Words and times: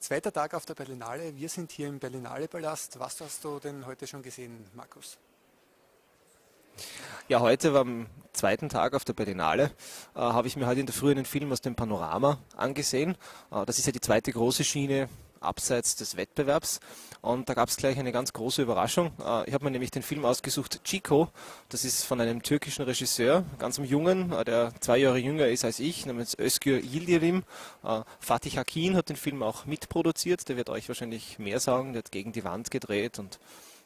Zweiter 0.00 0.32
Tag 0.32 0.54
auf 0.54 0.64
der 0.64 0.72
Berlinale. 0.72 1.36
Wir 1.36 1.50
sind 1.50 1.72
hier 1.72 1.86
im 1.86 1.98
Berlinale 1.98 2.48
Palast. 2.48 2.98
Was 2.98 3.20
hast 3.20 3.44
du 3.44 3.58
denn 3.58 3.84
heute 3.84 4.06
schon 4.06 4.22
gesehen, 4.22 4.64
Markus? 4.72 5.18
Ja, 7.28 7.40
heute 7.40 7.78
am 7.78 8.06
zweiten 8.32 8.70
Tag 8.70 8.94
auf 8.94 9.04
der 9.04 9.12
Berlinale, 9.12 9.64
äh, 10.14 10.18
habe 10.18 10.48
ich 10.48 10.56
mir 10.56 10.66
heute 10.66 10.80
in 10.80 10.86
der 10.86 10.94
Früh 10.94 11.10
einen 11.10 11.26
Film 11.26 11.52
aus 11.52 11.60
dem 11.60 11.74
Panorama 11.74 12.38
angesehen. 12.56 13.14
Äh, 13.52 13.66
das 13.66 13.78
ist 13.78 13.84
ja 13.84 13.92
die 13.92 14.00
zweite 14.00 14.32
große 14.32 14.64
Schiene 14.64 15.10
abseits 15.40 15.96
des 15.96 16.16
Wettbewerbs. 16.16 16.80
Und 17.22 17.48
da 17.48 17.54
gab 17.54 17.68
es 17.68 17.76
gleich 17.76 17.98
eine 17.98 18.12
ganz 18.12 18.32
große 18.32 18.62
Überraschung. 18.62 19.12
Äh, 19.24 19.48
ich 19.48 19.54
habe 19.54 19.64
mir 19.64 19.70
nämlich 19.70 19.90
den 19.90 20.02
Film 20.02 20.24
ausgesucht, 20.24 20.82
Chico. 20.84 21.28
Das 21.68 21.84
ist 21.84 22.04
von 22.04 22.20
einem 22.20 22.42
türkischen 22.42 22.82
Regisseur, 22.82 23.44
ganz 23.58 23.78
einem 23.78 23.88
Jungen, 23.88 24.32
äh, 24.32 24.44
der 24.44 24.72
zwei 24.80 24.98
Jahre 24.98 25.18
jünger 25.18 25.48
ist 25.48 25.64
als 25.64 25.80
ich, 25.80 26.06
namens 26.06 26.38
Özgür 26.38 26.78
Yildirim. 26.78 27.42
Äh, 27.84 28.02
Fatih 28.20 28.58
Akin 28.58 28.96
hat 28.96 29.08
den 29.08 29.16
Film 29.16 29.42
auch 29.42 29.66
mitproduziert. 29.66 30.48
Der 30.48 30.56
wird 30.56 30.70
euch 30.70 30.88
wahrscheinlich 30.88 31.38
mehr 31.38 31.60
sagen. 31.60 31.92
Der 31.92 32.02
hat 32.02 32.12
gegen 32.12 32.32
die 32.32 32.44
Wand 32.44 32.70
gedreht 32.70 33.18
und 33.18 33.38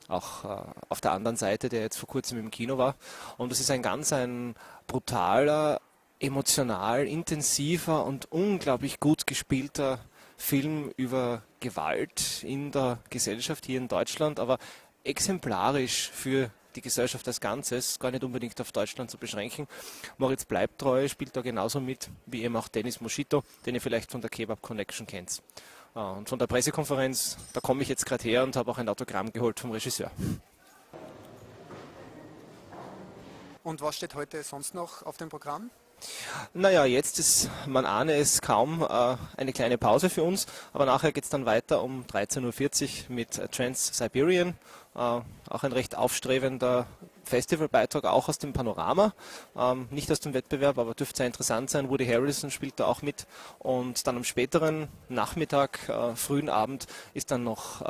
auch 0.06 0.44
auf 0.90 1.00
der 1.00 1.12
anderen 1.12 1.38
Seite, 1.38 1.70
der 1.70 1.80
jetzt 1.80 1.96
vor 1.96 2.06
kurzem 2.06 2.38
im 2.38 2.50
Kino 2.50 2.76
war. 2.76 2.94
Und 3.38 3.50
das 3.50 3.58
ist 3.58 3.70
ein 3.70 3.80
ganz 3.80 4.12
ein 4.12 4.54
brutaler, 4.86 5.80
emotional 6.20 7.06
intensiver 7.06 8.04
und 8.04 8.30
unglaublich 8.30 9.00
gut 9.00 9.26
gespielter 9.26 9.98
Film 10.36 10.92
über 10.96 11.42
Gewalt 11.60 12.42
in 12.42 12.70
der 12.72 12.98
Gesellschaft 13.10 13.66
hier 13.66 13.78
in 13.78 13.88
Deutschland, 13.88 14.40
aber 14.40 14.58
exemplarisch 15.04 16.10
für 16.10 16.50
die 16.74 16.80
Gesellschaft 16.80 17.26
als 17.26 17.40
Ganzes, 17.40 17.98
gar 17.98 18.10
nicht 18.10 18.24
unbedingt 18.24 18.60
auf 18.60 18.72
Deutschland 18.72 19.10
zu 19.10 19.18
beschränken. 19.18 19.68
Moritz 20.18 20.44
Bleibtreu 20.44 21.08
spielt 21.08 21.36
da 21.36 21.40
genauso 21.40 21.80
mit 21.80 22.08
wie 22.26 22.42
eben 22.42 22.56
auch 22.56 22.68
Dennis 22.68 23.00
Moschito, 23.00 23.44
den 23.64 23.74
ihr 23.74 23.80
vielleicht 23.80 24.10
von 24.10 24.20
der 24.20 24.30
Kebab 24.30 24.60
Connection 24.60 25.06
kennt. 25.06 25.42
Ah, 25.94 26.12
und 26.12 26.28
von 26.28 26.38
der 26.38 26.48
Pressekonferenz, 26.48 27.36
da 27.52 27.60
komme 27.60 27.82
ich 27.82 27.88
jetzt 27.88 28.04
gerade 28.04 28.24
her 28.24 28.42
und 28.42 28.56
habe 28.56 28.70
auch 28.70 28.78
ein 28.78 28.88
Autogramm 28.88 29.32
geholt 29.32 29.60
vom 29.60 29.70
Regisseur. 29.70 30.10
Und 33.62 33.80
was 33.80 33.96
steht 33.96 34.14
heute 34.14 34.42
sonst 34.42 34.74
noch 34.74 35.02
auf 35.04 35.16
dem 35.16 35.28
Programm? 35.28 35.70
Naja, 36.52 36.84
jetzt 36.84 37.18
ist, 37.18 37.50
man 37.66 37.84
ahne 37.84 38.14
es 38.14 38.40
kaum, 38.40 38.82
äh, 38.82 39.16
eine 39.36 39.52
kleine 39.52 39.78
Pause 39.78 40.10
für 40.10 40.22
uns, 40.22 40.46
aber 40.72 40.86
nachher 40.86 41.12
geht 41.12 41.24
es 41.24 41.30
dann 41.30 41.46
weiter 41.46 41.82
um 41.82 42.04
13.40 42.04 43.08
Uhr 43.08 43.14
mit 43.14 43.52
Trans-Siberian, 43.52 44.50
äh, 44.94 44.98
auch 44.98 45.62
ein 45.62 45.72
recht 45.72 45.96
aufstrebender 45.96 46.86
Festivalbeitrag, 47.24 48.04
auch 48.04 48.28
aus 48.28 48.38
dem 48.38 48.52
Panorama, 48.52 49.14
ähm, 49.56 49.88
nicht 49.90 50.12
aus 50.12 50.20
dem 50.20 50.34
Wettbewerb, 50.34 50.78
aber 50.78 50.94
dürfte 50.94 51.18
sehr 51.18 51.26
interessant 51.26 51.70
sein. 51.70 51.88
Woody 51.88 52.06
Harrison 52.06 52.50
spielt 52.50 52.78
da 52.78 52.84
auch 52.84 53.02
mit 53.02 53.26
und 53.58 54.06
dann 54.06 54.16
am 54.16 54.24
späteren 54.24 54.88
Nachmittag, 55.08 55.88
äh, 55.88 56.14
frühen 56.14 56.48
Abend 56.48 56.86
ist 57.14 57.30
dann 57.30 57.44
noch 57.44 57.82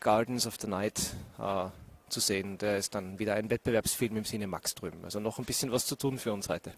Gardens 0.00 0.46
of 0.46 0.56
the 0.60 0.66
Night 0.66 1.14
zu 2.08 2.20
sehen. 2.20 2.58
Der 2.58 2.76
ist 2.76 2.94
dann 2.94 3.18
wieder 3.18 3.34
ein 3.34 3.50
Wettbewerbsfilm 3.50 4.16
im 4.16 4.24
Sinne 4.24 4.46
Max 4.46 4.74
drüben. 4.74 5.04
Also 5.04 5.20
noch 5.20 5.38
ein 5.38 5.44
bisschen 5.44 5.72
was 5.72 5.86
zu 5.86 5.96
tun 5.96 6.18
für 6.18 6.32
uns 6.32 6.48
heute. 6.48 6.72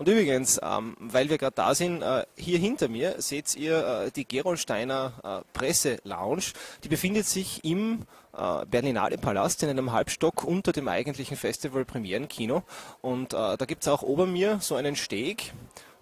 Und 0.00 0.08
übrigens, 0.08 0.58
ähm, 0.62 0.96
weil 0.98 1.28
wir 1.28 1.36
gerade 1.36 1.56
da 1.56 1.74
sind, 1.74 2.00
äh, 2.00 2.24
hier 2.34 2.58
hinter 2.58 2.88
mir 2.88 3.16
seht 3.18 3.54
ihr 3.54 4.06
äh, 4.06 4.10
die 4.10 4.26
Gerolsteiner 4.26 5.12
äh, 5.22 5.58
Presse-Lounge. 5.58 6.54
Die 6.82 6.88
befindet 6.88 7.26
sich 7.26 7.62
im 7.66 8.06
äh, 8.34 8.64
Berlinale 8.64 9.18
Palast 9.18 9.62
in 9.62 9.68
einem 9.68 9.92
Halbstock 9.92 10.42
unter 10.42 10.72
dem 10.72 10.88
eigentlichen 10.88 11.36
Festival 11.36 11.84
Premierenkino. 11.84 12.62
Und 13.02 13.34
äh, 13.34 13.58
da 13.58 13.66
gibt 13.66 13.82
es 13.82 13.88
auch 13.88 14.00
ober 14.00 14.24
mir 14.24 14.56
so 14.62 14.74
einen 14.74 14.96
Steg. 14.96 15.52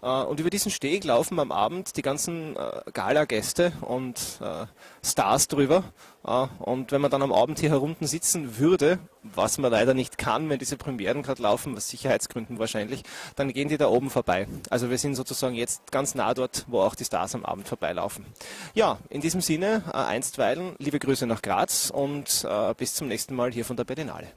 Äh, 0.01 0.23
und 0.23 0.39
über 0.39 0.49
diesen 0.49 0.71
Steg 0.71 1.03
laufen 1.03 1.39
am 1.39 1.51
Abend 1.51 1.97
die 1.97 2.01
ganzen 2.01 2.55
äh, 2.55 2.81
Gala-Gäste 2.93 3.73
und 3.81 4.39
äh, 4.41 4.65
Stars 5.05 5.47
drüber. 5.47 5.83
Und 6.21 6.91
wenn 6.91 6.99
man 6.99 7.09
dann 7.09 7.21
am 7.21 7.31
Abend 7.31 7.59
hier 7.59 7.69
herunten 7.69 8.05
sitzen 8.05 8.57
würde, 8.57 8.99
was 9.23 9.57
man 9.57 9.71
leider 9.71 9.93
nicht 9.93 10.17
kann, 10.17 10.49
wenn 10.49 10.59
diese 10.59 10.75
Premieren 10.75 11.23
gerade 11.23 11.41
laufen, 11.41 11.77
aus 11.77 11.87
Sicherheitsgründen 11.87 12.59
wahrscheinlich, 12.59 13.03
dann 13.37 13.53
gehen 13.53 13.69
die 13.69 13.77
da 13.77 13.87
oben 13.87 14.09
vorbei. 14.09 14.45
Also 14.69 14.89
wir 14.89 14.97
sind 14.97 15.15
sozusagen 15.15 15.55
jetzt 15.55 15.93
ganz 15.93 16.15
nah 16.15 16.33
dort, 16.33 16.65
wo 16.67 16.81
auch 16.81 16.95
die 16.95 17.05
Stars 17.05 17.35
am 17.35 17.45
Abend 17.45 17.69
vorbeilaufen. 17.69 18.25
Ja, 18.73 18.97
in 19.09 19.21
diesem 19.21 19.39
Sinne, 19.39 19.81
einstweilen, 19.93 20.75
liebe 20.77 20.99
Grüße 20.99 21.25
nach 21.25 21.41
Graz 21.41 21.89
und 21.89 22.45
bis 22.77 22.95
zum 22.95 23.07
nächsten 23.07 23.33
Mal 23.33 23.53
hier 23.53 23.63
von 23.63 23.77
der 23.77 23.85
Berlinale. 23.85 24.27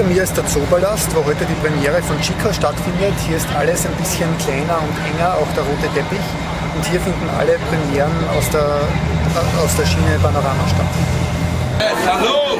Hinter 0.00 0.14
mir 0.14 0.22
ist 0.22 0.34
der 0.34 0.46
Zoopalast, 0.46 1.14
wo 1.14 1.22
heute 1.26 1.44
die 1.44 1.52
Premiere 1.60 2.02
von 2.02 2.18
Chica 2.22 2.50
stattfindet. 2.54 3.12
Hier 3.28 3.36
ist 3.36 3.46
alles 3.54 3.84
ein 3.84 3.92
bisschen 3.96 4.30
kleiner 4.38 4.78
und 4.80 4.96
enger, 5.04 5.34
auch 5.34 5.46
der 5.54 5.62
rote 5.62 5.92
Teppich. 5.92 6.24
Und 6.74 6.86
hier 6.86 6.98
finden 7.02 7.28
alle 7.38 7.58
Premieren 7.68 8.10
aus 8.34 8.48
der, 8.48 8.80
aus 9.62 9.76
der 9.76 9.84
Schiene 9.84 10.18
Panorama 10.22 10.64
statt. 10.68 10.86
Hallo! 12.06 12.56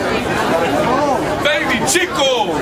Baby 1.42 1.82
Chico! 1.86 2.56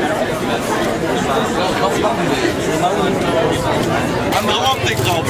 Andere 4.39 4.59
Optik 4.59 4.99
drauf. 5.05 5.25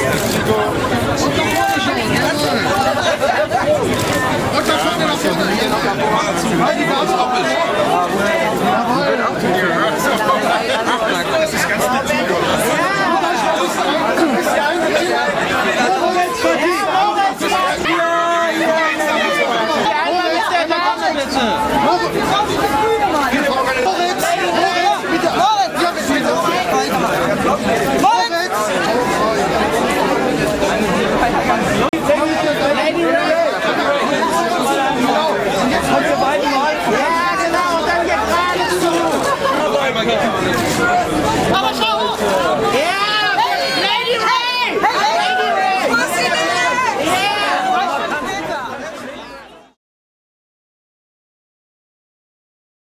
Gracias. 15.65 16.08